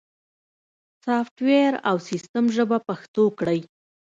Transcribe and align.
سافت 1.03 1.35
ویر 1.45 1.73
او 1.89 1.95
سیستم 2.07 2.45
ژبه 2.55 2.77
پښتو 2.87 3.23
کړئ 3.39 3.59